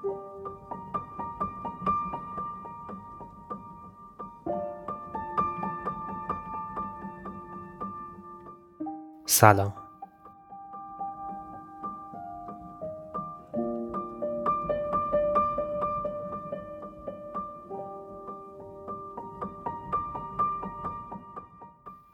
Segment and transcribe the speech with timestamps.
[0.00, 0.14] سلام.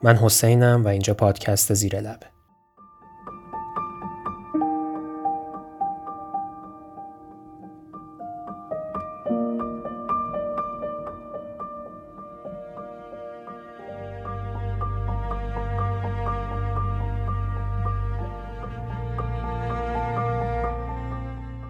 [0.02, 2.35] من حسینم و اینجا پادکست زیر لبه.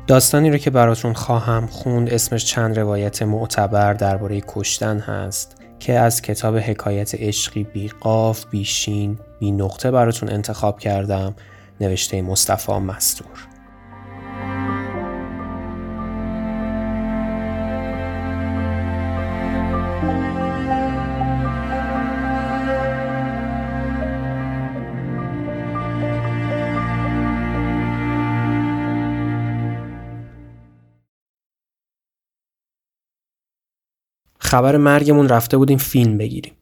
[0.06, 6.23] داستانی رو که براتون خواهم خوند اسمش چند روایت معتبر درباره کشتن هست که از
[6.23, 11.34] کتاب حکایت عشقی بی قاف بی شین بی نقطه براتون انتخاب کردم
[11.80, 13.55] نوشته مصطفی مستور.
[34.46, 36.52] خبر مرگمون رفته بودیم فیلم بگیریم.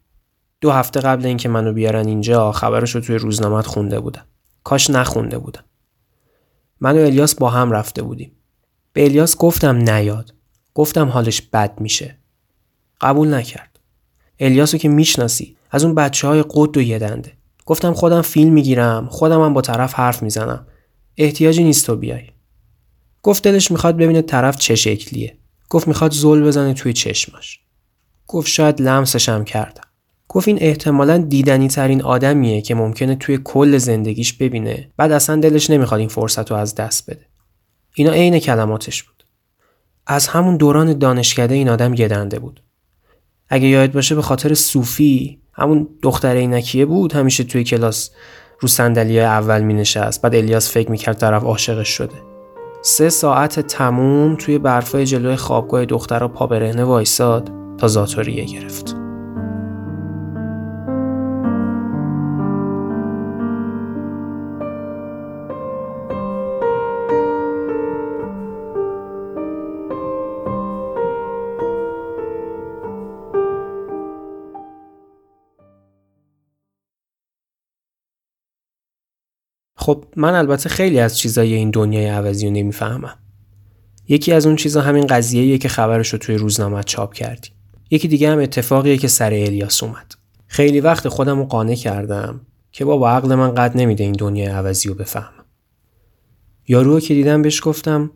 [0.60, 4.26] دو هفته قبل اینکه منو بیارن اینجا خبرش رو توی روزنامت خونده بودم.
[4.64, 5.64] کاش نخونده بودم.
[6.80, 8.32] من و الیاس با هم رفته بودیم.
[8.92, 10.34] به الیاس گفتم نیاد.
[10.74, 12.18] گفتم حالش بد میشه.
[13.00, 13.78] قبول نکرد.
[14.40, 17.32] الیاسو که می‌شناسی از اون بچه های قد و یدنده.
[17.66, 20.66] گفتم خودم فیلم می‌گیرم خودم هم با طرف حرف می‌زنم.
[21.16, 22.28] احتیاجی نیست تو بیای.
[23.22, 25.38] گفت دلش می‌خواد ببینه طرف چه شکلیه.
[25.70, 27.63] گفت می‌خواد زل بزنه توی چشمش.
[28.26, 29.84] گفت شاید لمسشم کردم.
[30.28, 35.70] گفت این احتمالا دیدنی ترین آدمیه که ممکنه توی کل زندگیش ببینه بعد اصلا دلش
[35.70, 37.26] نمی‌خواد این فرصت رو از دست بده.
[37.94, 39.24] اینا عین کلماتش بود.
[40.06, 42.62] از همون دوران دانشکده این آدم گدنده بود.
[43.48, 48.10] اگه یاد باشه به خاطر صوفی همون دختر عینکیه بود همیشه توی کلاس
[48.60, 52.22] رو صندلی اول می نشست بعد الیاس فکر می‌کرد طرف عاشقش شده
[52.82, 58.96] سه ساعت تموم توی برفای جلوی خوابگاه دختر پا برهنه وایساد تا زاتوریه گرفت.
[79.76, 83.18] خب من البته خیلی از چیزای این دنیای عوضی رو نمی‌فهمم.
[84.08, 87.53] یکی از اون چیزا همین قضیه‌ایه که خبرش رو توی روزنامه چاپ کردی.
[87.94, 90.14] یکی دیگه هم اتفاقیه که سر الیاس اومد.
[90.46, 92.40] خیلی وقت خودم رو قانع کردم
[92.72, 95.44] که با عقل من قد نمیده این دنیای عوضی رو بفهمم.
[96.68, 98.10] یارو که دیدم بهش گفتم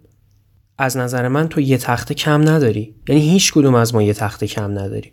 [0.78, 2.94] از نظر من تو یه تخته کم نداری.
[3.08, 5.12] یعنی هیچ کدوم از ما یه تخته کم نداریم.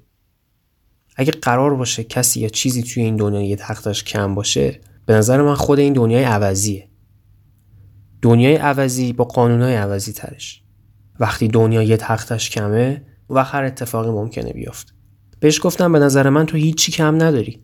[1.15, 5.41] اگه قرار باشه کسی یا چیزی توی این دنیا یه تختش کم باشه به نظر
[5.41, 6.89] من خود این دنیای عوضیه.
[8.21, 10.63] دنیای عوضی با قانونهای عوضی ترش.
[11.19, 14.91] وقتی دنیا یه تختش کمه و هر اتفاقی ممکنه بیفته.
[15.39, 17.63] بهش گفتم به نظر من تو هیچی کم نداری.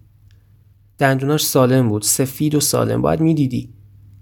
[0.97, 3.01] دندوناش سالم بود سفید و سالم.
[3.01, 3.73] باید می‌دیدی.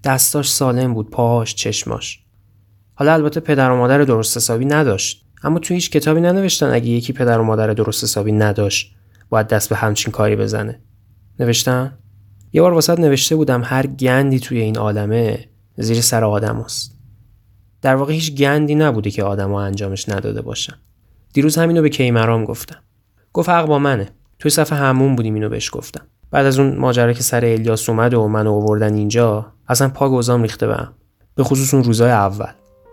[0.04, 2.20] دستاش سالم بود پاهاش چشماش.
[2.96, 5.26] حالا البته پدر و مادر درست حسابی نداشت.
[5.44, 8.96] اما تو هیچ کتابی ننوشتن اگه یکی پدر و مادر درست حسابی نداشت.
[9.30, 10.82] باید دست به همچین کاری بزنه.
[11.40, 11.98] نوشتن؟
[12.54, 16.96] یه بار واسط نوشته بودم هر گندی توی این عالمه زیر سر آدم هست.
[17.82, 20.74] در واقع هیچ گندی نبوده که آدم انجامش نداده باشن.
[21.34, 22.78] دیروز همینو به کیمرام گفتم.
[23.34, 24.09] گفت حق با منه.
[24.40, 26.01] توی صفحه همون بودیم اینو بهش گفتم.
[26.31, 30.41] بعد از اون ماجرا که سر الیاس اومد و منو آوردن اینجا اصلا پا گذام
[30.41, 30.94] ریخته بهم
[31.35, 32.51] به خصوص اون روزای اول.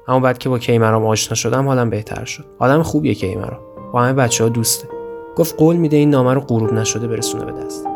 [0.08, 2.44] اما بعد که با کیمرام آشنا شدم حالم بهتر شد.
[2.58, 3.60] آدم خوبیه کیمرام
[3.92, 4.88] با همه بچه ها دوسته.
[5.36, 7.95] گفت قول میده این نامه رو غروب نشده برسونه به دست.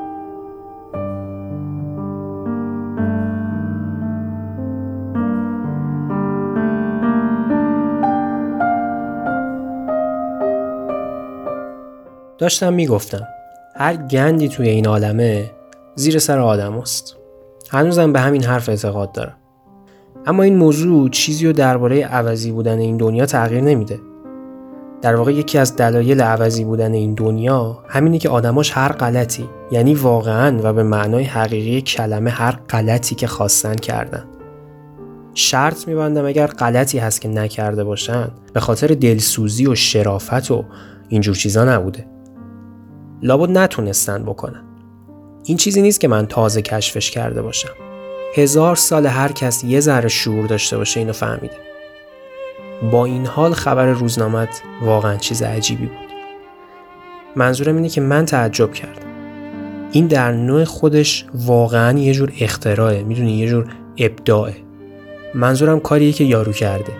[12.40, 13.28] داشتم می‌گفتم
[13.76, 15.50] هر گندی توی این عالمه
[15.94, 17.16] زیر سر آدم است.
[17.70, 19.36] هنوزم به همین حرف اعتقاد دارم.
[20.26, 24.00] اما این موضوع چیزی رو درباره عوضی بودن این دنیا تغییر نمیده.
[25.02, 29.94] در واقع یکی از دلایل عوضی بودن این دنیا همینه که آدماش هر غلطی یعنی
[29.94, 34.24] واقعا و به معنای حقیقی کلمه هر غلطی که خواستن کردن.
[35.34, 40.64] شرط میبندم اگر غلطی هست که نکرده باشن به خاطر دلسوزی و شرافت و
[41.08, 42.19] اینجور چیزا نبوده.
[43.22, 44.62] لابد نتونستن بکنن.
[45.44, 47.72] این چیزی نیست که من تازه کشفش کرده باشم.
[48.34, 51.56] هزار سال هر کس یه ذره شعور داشته باشه اینو فهمیده.
[52.92, 56.10] با این حال خبر روزنامت واقعا چیز عجیبی بود.
[57.36, 59.06] منظورم اینه که من تعجب کردم.
[59.92, 63.02] این در نوع خودش واقعا یه جور اختراعه.
[63.02, 63.66] می‌دونی؟ یه جور
[63.98, 64.56] ابداعه.
[65.34, 66.92] منظورم کاریه که یارو کرده.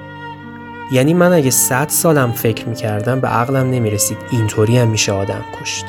[0.93, 5.85] یعنی من اگه صد سالم فکر می‌کردم به عقلم نمی‌رسید اینطوری هم میشه آدم کشت.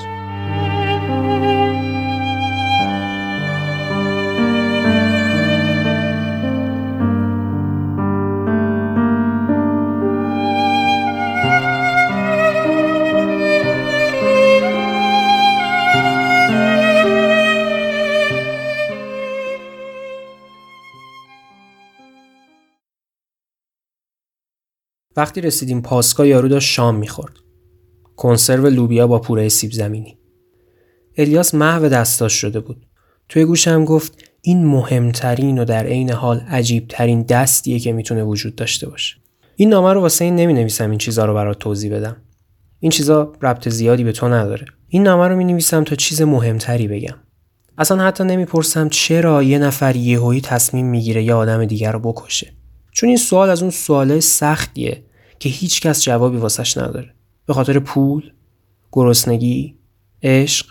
[25.15, 27.33] وقتی رسیدیم پاسکا یارو داشت شام می‌خورد.
[28.15, 30.17] کنسرو لوبیا با پوره سیب زمینی.
[31.17, 32.85] الیاس محو دستاش شده بود.
[33.29, 38.89] توی گوشم گفت این مهمترین و در عین حال عجیبترین دستیه که می‌تونه وجود داشته
[38.89, 39.15] باشه.
[39.55, 42.17] این نامه رو واسه این نمی نویسم این چیزا رو برات توضیح بدم.
[42.79, 44.65] این چیزا ربط زیادی به تو نداره.
[44.87, 47.15] این نامه رو می نویسم تا چیز مهمتری بگم.
[47.77, 52.53] اصلا حتی نمی‌پرسم چرا یه نفر یهویی تصمیم می‌گیره یه آدم دیگر رو بکشه.
[52.91, 55.03] چون این سوال از اون سوالای سختیه
[55.39, 57.13] که هیچ کس جوابی واسش نداره.
[57.45, 58.31] به خاطر پول
[58.91, 59.75] گرسنگی
[60.23, 60.65] عشق.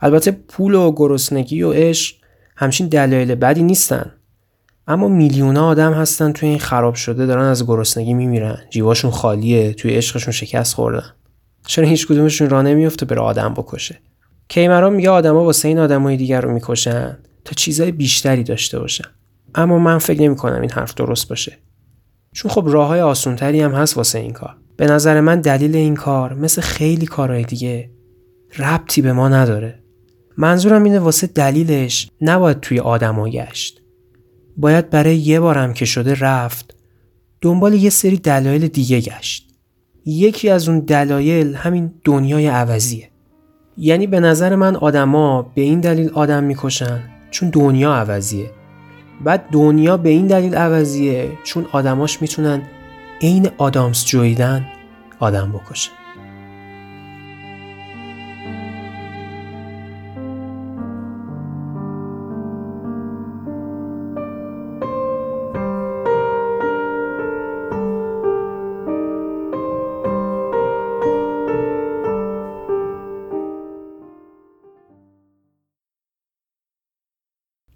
[0.00, 2.16] البته پول و گرسنگی و عشق
[2.56, 4.12] همچین دلایل بدی نیستن.
[4.86, 8.58] اما میلیون آدم هستن توی این خراب شده دارن از گرسنگی میمیرن.
[8.70, 11.14] جیواشون خالیه توی عشقشون شکست خوردن.
[11.66, 14.00] چرا هیچ کدومشون راه نمیفته بره آدم بکشه؟
[14.48, 19.04] کیمران میگه آدما واسه این آدمای دیگر رو می‌کشن تا چیزای بیشتری داشته باشن.
[19.54, 21.58] اما من فکر نمی کنم این حرف درست باشه.
[22.32, 24.56] چون خب راه های آسونتری هم هست واسه این کار.
[24.76, 27.90] به نظر من دلیل این کار مثل خیلی کارهای دیگه
[28.58, 29.82] ربطی به ما نداره.
[30.36, 33.80] منظورم اینه واسه دلیلش نباید توی آدما گشت.
[34.56, 36.74] باید برای یه بارم که شده رفت
[37.40, 39.48] دنبال یه سری دلایل دیگه گشت.
[40.06, 43.10] یکی از اون دلایل همین دنیای عوضیه.
[43.76, 47.00] یعنی به نظر من آدما به این دلیل آدم می‌کشن
[47.30, 48.50] چون دنیا عوضیه.
[49.24, 52.62] بعد دنیا به این دلیل عوضیه چون آدماش می‌تونن
[53.22, 54.66] عین آدامس جویدن
[55.18, 55.92] آدم بکشن.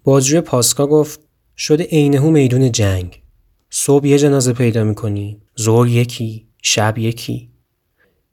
[0.03, 1.22] بازجوی پاسکا گفت
[1.57, 3.21] شده عینهو میدون جنگ.
[3.69, 7.49] صبح یه جنازه پیدا می‌کنی زور یکی شب یکی.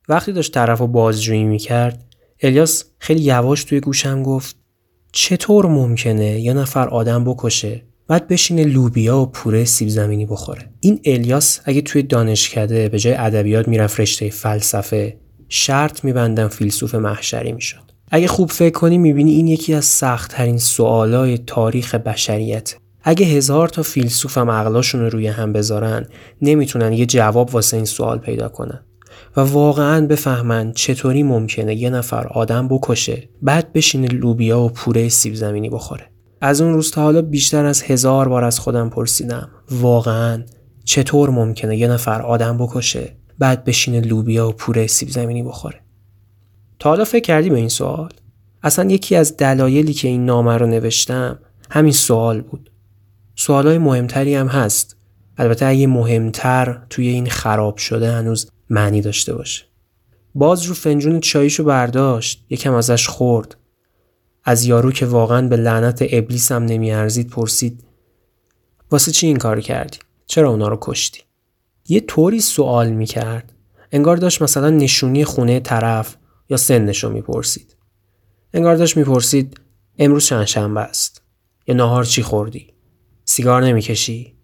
[0.08, 2.04] وقتی داشت طرف رو بازجویی می‌کرد
[2.42, 4.56] الیاس خیلی یواش توی گوشم گفت
[5.12, 11.00] چطور ممکنه یه نفر آدم بکشه بعد بشینه لوبیا و پوره سیب زمینی بخوره؟ این
[11.04, 15.16] الیاس اگه توی دانشکده به جای ادبیات می‌رفت رشته فلسفه
[15.48, 17.90] شرط میبندم فیلسوف محشری می‌شد.
[18.10, 22.76] اگه خوب فکر کنی می‌بینی این یکی از سختترین سوالای تاریخ بشریت.
[23.02, 26.06] اگه هزار تا فیلسوفم عقلاشون رو روی هم بذارن
[26.42, 28.80] نمی‌تونن یه جواب واسه این سوال پیدا کنن.
[29.36, 35.34] و واقعا بفهمن چطوری ممکنه یه نفر آدم بکشه بعد بشینه لوبیا و پوره سیب
[35.34, 36.06] زمینی بخوره.
[36.40, 39.50] از اون روز تا حالا بیشتر از هزار بار از خودم پرسیدم.
[39.70, 40.42] واقعا
[40.84, 45.80] چطور ممکنه یه نفر آدم بکشه بعد بشینه لوبیا و پوره سیب زمینی بخوره؟
[46.78, 48.12] تا حالا فکر کردی به این سوال؟
[48.62, 51.38] اصلا یکی از دلایلی که این نامه رو نوشتم
[51.70, 52.70] همین سوال بود.
[53.40, 54.96] سوالای مهمتری هم هست.
[55.36, 59.64] البته اگه مهمتر توی این خراب شده هنوز معنی داشته باشه.
[60.34, 63.56] باز رو فنجون چاییشو برداشت یکم ازش خورد.
[64.44, 67.84] از یارو که واقعا به لعنت ابلیس هم نمیارزید پرسید
[68.90, 71.22] واسه چی این کار کردی؟ چرا اونا رو کشتی؟
[71.88, 73.52] یه طوری سوال می‌کرد.
[73.92, 76.16] انگار داشت مثلا نشونی خونه طرف
[76.50, 77.76] یا سنشو می‌پرسید.
[78.54, 79.60] انگار داشت می‌پرسید
[79.98, 81.22] امروز چند شنبه است؟
[81.66, 82.79] یا نهار چی خوردی؟
[83.30, 84.34] سیگار نمی‌کشی؟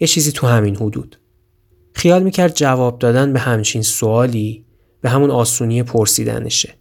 [0.00, 1.20] یه چیزی تو همین حدود.
[1.94, 4.66] خیال می‌کرد جواب دادن به همچین سوالی
[5.00, 6.74] به همون آسونی پرسیدنشه.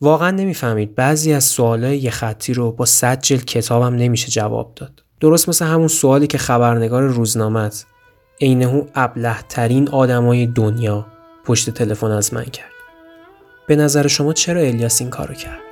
[0.00, 5.02] واقعا نمی‌فهمید بعضی از سوالای یه خطی رو با صد جلد کتابم نمیشه جواب داد.
[5.20, 7.86] درست مثل همون سوالی که خبرنگار روزنامت
[8.40, 11.06] عینهو ابله ترین آدمای دنیا
[11.44, 12.72] پشت تلفن از من کرد.
[13.66, 15.71] به نظر شما چرا الیاس این کارو کرد؟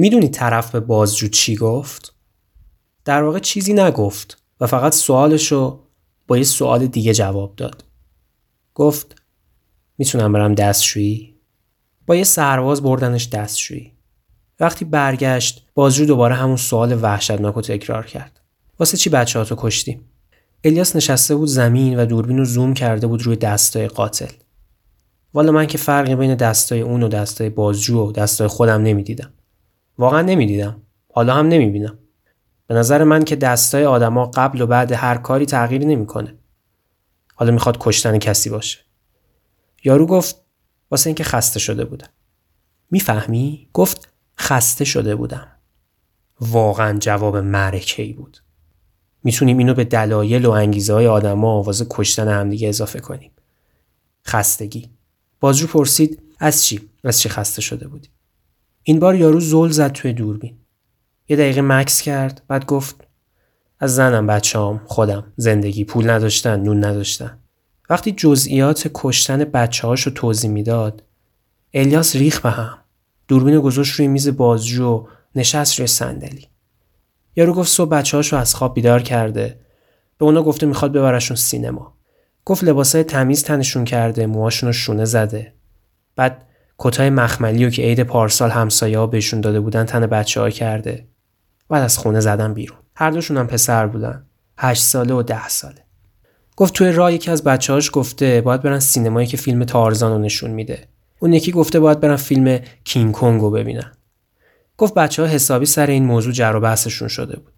[0.00, 2.14] می‌دونی طرف به بازجو چی گفت؟
[3.04, 5.80] در واقع چیزی نگفت و فقط سوالشو
[6.26, 7.84] با یه سوال دیگه جواب داد.
[8.74, 9.22] گفت
[9.98, 11.34] می‌تونم برم دستشویی؟
[12.06, 13.92] با یه سرواز بردنش دستشویی.
[14.60, 18.40] وقتی برگشت بازجو دوباره همون سوال وحشتناک رو تکرار کرد.
[18.78, 20.00] واسه چی بچه تو کشتی؟
[20.64, 24.32] الیاس نشسته بود زمین و دوربین رو زوم کرده بود روی دستای قاتل.
[25.34, 29.32] والا من که فرقی بین دستای اون و دستای بازجو و دستای خودم نمی‌دیدم.
[29.98, 30.82] واقعا نمی‌دیدم.
[31.12, 31.98] حالا هم نمی‌بینم.
[32.66, 36.34] به نظر من که دستای آدما قبل و بعد هر کاری تغییری نمی‌کنه.
[37.34, 38.78] حالا می‌خواد کشتن کسی باشه.
[39.84, 40.36] یارو گفت
[40.90, 42.08] واسه اینکه خسته شده بودم.
[42.90, 45.48] می‌فهمی؟ گفت خسته شده بودم.
[46.40, 48.38] واقعا جواب معرکه ای بود.
[49.24, 53.30] می‌تونیم اینو به دلایل و انگیزه های آدما واسه کشتن همدیگه اضافه کنیم.
[54.26, 54.90] خستگی.
[55.40, 58.08] بازجو پرسید از چی؟ از چی خسته شده بودی؟
[58.88, 60.56] این بار یارو زل زد توی دوربین.
[61.28, 63.06] یه دقیقه مکس کرد بعد گفت
[63.80, 65.32] از زنم بچه‌ام خودم.
[65.36, 67.38] زندگی پول نداشتن نون نداشتن.
[67.90, 71.02] وقتی جزئیات کشتن بچه رو توضیح می‌داد
[71.74, 72.78] الیاس ریخ به هم.
[73.28, 76.48] دوربین گذاشت روی میز بازجو نشست روی صندلی.
[77.36, 79.60] یارو گفت صبح بچه رو از خواب بیدار کرده.
[80.18, 81.94] به اونا گفته می‌خواد ببرشون سینما.
[82.44, 85.52] گفت لباسای تمیز تنشون کرده موهاشون رو شونه زده.
[86.16, 86.47] بعد
[86.78, 91.06] کتای مخملی و که عید پارسال همسایه ها بهشون داده بودن تن بچه ها کرده.
[91.68, 92.78] بعد از خونه زدن بیرون.
[92.94, 94.26] هر دوشون هم پسر بودن.
[94.58, 95.84] هشت ساله و ده ساله.
[96.56, 100.50] گفت توی راه یکی از بچه‌هاش گفته باید برن سینمایی که فیلم تارزان رو نشون
[100.50, 100.88] میده.
[101.18, 103.92] اون یکی گفته باید برن فیلم کینگ کنگ رو ببینن.
[104.76, 107.52] گفت بچه ها حسابی سر این موضوع جر و بحثشون شده بود.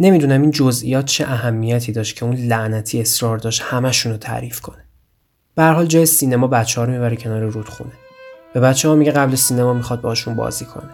[0.00, 4.84] نمی‌دونم این جزئیات چه اهمیتی داشت که اون لعنتی اصرار داشت همشون رو تعریف کنه.
[5.54, 7.92] به حال جای سینما بچه ها رو می‌بره کنار رودخونه.
[8.54, 10.90] به بچه ها میگه قبل سینما می‌خواد باشون بازی کنه.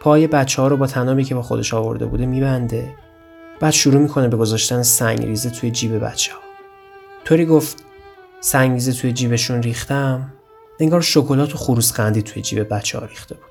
[0.00, 2.94] پای بچه ها رو با تنابی که با خودش آورده بوده میبنده.
[3.60, 6.40] بعد شروع می‌کنه به گذاشتن سنگریزه توی جیب بچه ها
[7.24, 7.84] طوری گفت
[8.40, 10.32] سنگریزه توی جیبشون ریختم
[10.80, 13.44] انگار شکلات و خروس قندی توی جیب بچه ها ریخته بود.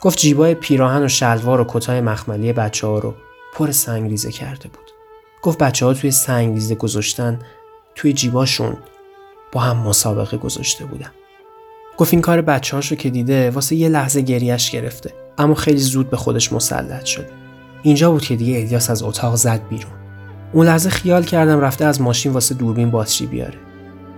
[0.00, 3.14] گفت جیبای پیراهن و شلوار و کتای مخملی بچه ها رو
[3.54, 4.90] پر سنگریزه کرده بود.
[5.42, 7.38] گفت بچه ها توی سنگریزه گذاشتن
[7.94, 8.76] توی جیباشون
[9.52, 11.10] با هم مسابقه گذاشته بودن.
[11.98, 16.10] گفت این کار بچه هاشو که دیده واسه یه لحظه گریش گرفته اما خیلی زود
[16.10, 17.26] به خودش مسلط شد.
[17.82, 19.92] اینجا بود که دیگه الیاس از اتاق زد بیرون.
[20.52, 23.58] اون لحظه خیال کردم رفته از ماشین واسه دوربین باتری بیاره.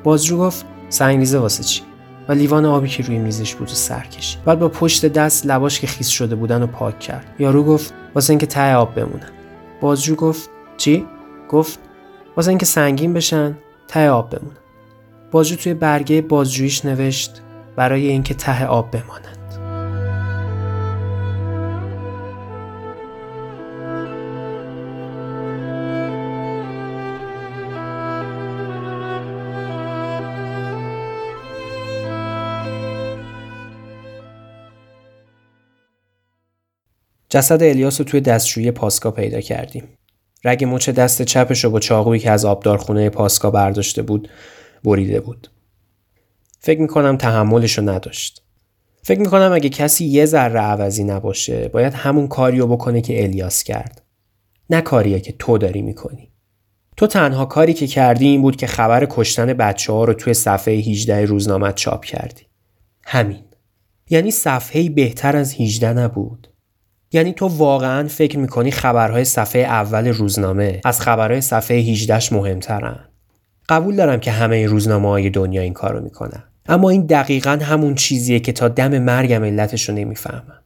[0.05, 1.83] بازجو گفت سنگریزه واسه چی؟
[2.29, 4.45] و لیوان آبی که روی میزش بود و سر کشید.
[4.45, 7.27] بعد با پشت دست لباش که خیس شده بودن و پاک کرد.
[7.39, 9.31] یارو گفت واسه اینکه ته آب بمونن
[9.81, 11.07] بازجو گفت چی؟
[11.49, 11.79] گفت
[12.37, 13.59] واسه اینکه سنگین بشن
[13.89, 14.57] ته آب بمونن
[15.31, 17.43] بازجو توی برگه بازجویش نوشت
[17.81, 19.37] برای اینکه ته آب بمانند
[37.29, 39.89] جسد الیاس رو توی دستشویی پاسکا پیدا کردیم.
[40.45, 44.29] رگ مچ دست چپش رو با چاقویی که از آبدارخونه پاسکا برداشته بود
[44.85, 45.51] بریده بود.
[46.61, 48.43] فکر می‌کنم تحملش رو نداشت.
[49.03, 53.63] فکر می‌کنم اگه کسی یه ذره عوضی نباشه باید همون کاری رو بکنه که الیاس
[53.63, 54.03] کرد.
[54.71, 56.33] نه کاریه که تو داری می‌کنی.
[56.97, 60.75] تو تنها کاری که کردی این بود که خبر کشتن بچه ها رو توی صفحه
[60.75, 62.43] 18 روزنامه چاپ کردی.
[63.05, 63.45] همین.
[64.11, 66.49] یعنی صفحه بهتر از 18 نبود.
[67.13, 73.05] یعنی تو واقعا فکر می‌کنی خبرهای صفحه اول روزنامه از خبرهای صفحه 18 مهمترن
[73.69, 78.41] قبول دارم که همه روزنامه های دنیا این کارو می‌کنن اما این دقیقا همون چیزیه
[78.41, 80.63] که تا دم مرگم علتش رو نمی‌فهمم.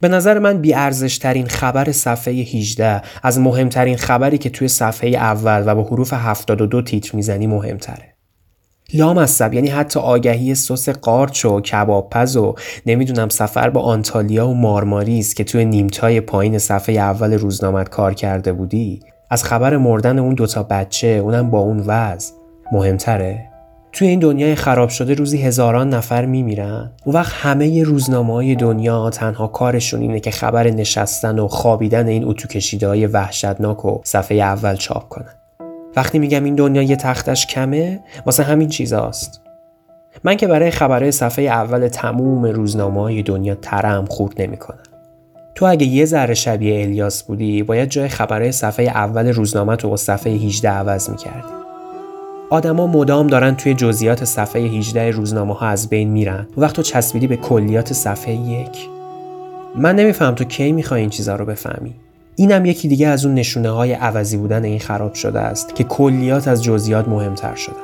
[0.00, 5.74] به نظر من بیارزشترین خبر صفحه 18 از مهمترین خبری که توی صفحه اول و
[5.74, 8.14] با حروف 72 تیتر می‌زنی مهمتره.
[8.94, 12.54] لامصب یعنی حتی آگهی سس قارچ و کباب پز و
[12.86, 18.52] نمی‌دونم سفر با آنتالیا و مارماریس که توی نیمتای پایین صفحه اول روزنامت کار کرده
[18.52, 19.00] بودی
[19.30, 22.32] از خبر مردن اون دوتا بچه اونم با اون وضع
[22.72, 23.57] مهمتره؟
[23.92, 26.90] توی این دنیای خراب شده روزی هزاران نفر میمیرن.
[27.04, 32.24] اون وقت همه روزنامه های دنیا تنها کارشون اینه که خبر نشستن و خوابیدن این
[32.24, 35.34] اتو کشیده های وحشتناک و صفحه اول چاپ کنن.
[35.96, 39.40] وقتی میگم این دنیا یه تختش کمه واسه همین چیزاست.
[40.24, 44.82] من که برای خبرهای صفحه اول تموم روزنامه های دنیا ترم خورد نمی‌کنم.
[45.54, 49.96] تو اگه یه ذره شبیه الیاس بودی باید جای خبرهای صفحه اول روزنامه تو با
[49.96, 51.67] صفحه 18 عوض می‌کردی.
[52.50, 56.46] آدما مدام دارن توی جزئیات صفحه 18 روزنامه ها از بین میرن.
[56.56, 58.88] و وقت تو چسبیدی به کلیات صفحه یک.
[59.76, 61.94] من نمیفهم تو کی می‌خوای این چیزا رو بفهمی.
[62.36, 66.48] اینم یکی دیگه از اون نشونه های عوضی بودن این خراب شده است که کلیات
[66.48, 67.76] از جزئیات مهمتر شدن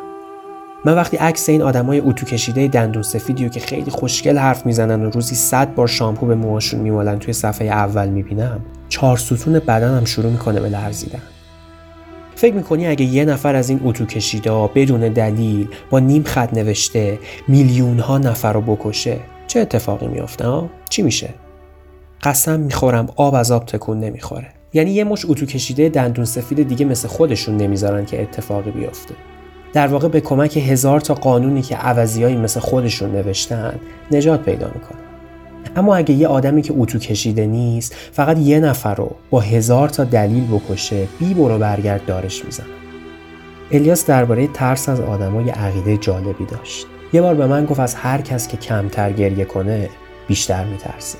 [0.85, 5.11] من وقتی عکس این آدمای اتو کشیده دندون سفیدیو که خیلی خوشگل حرف می‌زنن و
[5.11, 10.31] روزی صد بار شامپو به موهاشون میمالن توی صفحه اول می‌بینم چهار ستون بدنم شروع
[10.33, 11.23] می‌کنه به لرزیدن.
[12.37, 17.19] فکر می‌کنی اگه یه نفر از این اتو کشیده بدون دلیل با نیم خط نوشته
[17.49, 21.29] میلیون ها نفر رو بکشه چه اتفاقی میافته؟ چی میشه؟
[22.23, 26.85] قسم می‌خورم آب از آب تکون نمی‌خوره یعنی یه مش اتو کشیده دندون سفید دیگه
[26.85, 29.15] مثل خودشون نمی‌ذارن که اتفاقی بیفته
[29.73, 35.14] در واقع به کمک هزار تا قانونی که عوضیایی مثل خودشون نوشتن نجات پیدا می‌کنه
[35.77, 40.05] اما اگه یه آدمی که اتو کشیده نیست فقط یه نفر رو با هزار تا
[40.05, 42.67] دلیل بکشه بی برو برگرد دارش می‌زنه.
[43.71, 46.87] الیاس درباره ترس از آدمای عقیده جالبی داشت.
[47.13, 49.89] یه بار به من گفت از هر کس که کمتر گریه کنه
[50.29, 51.19] بیشتر میترسه.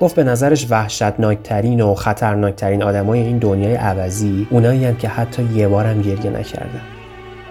[0.00, 6.02] گفت به نظرش وحشتناکترین و خطرناکترین آدمای این دنیای عوضی اونایی که حتی یه بارم
[6.02, 6.80] گریه نکردن.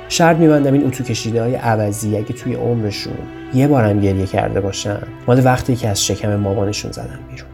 [0.10, 2.18] شرط میبندم این اتو کشیده های عوضی.
[2.18, 3.18] اگه توی عمرشون
[3.54, 7.49] یه بارم گریه کرده باشن مال وقتی که از شکم مامانشون زدن بیرون.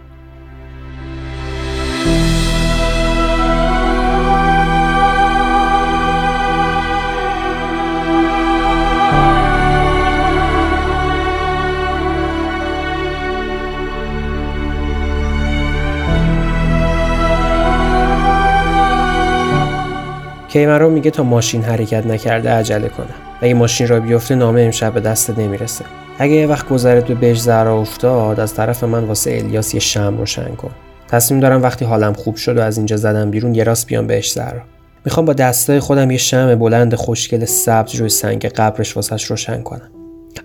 [20.55, 23.07] کیمرو میگه تا ماشین حرکت نکرده عجله کنه.
[23.41, 25.85] اگه ماشین را بیفته نامه امشب به دست نمی‌رسه.
[26.19, 30.17] اگه یه وقت گذرت به بهش زهرا افتاد از طرف من واسه الیاس یه شم
[30.17, 30.71] روشن کن.
[31.07, 34.31] تصمیم دارم وقتی حالم خوب شد و از اینجا زدم بیرون یه راست بیام بهش
[34.31, 34.61] زهرا.
[35.05, 39.91] می‌خوام با دستای خودم یه شم بلند خوشگل سبز روی سنگ قبرش واسش روشن کنم.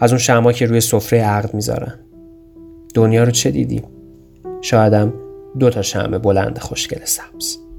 [0.00, 1.94] از اون شما که روی سفره عقد می‌ذارن.
[2.94, 3.82] دنیا رو چه دیدی؟
[4.60, 5.12] شایدم
[5.58, 7.69] دو تا شم بلند خوشگل سبز.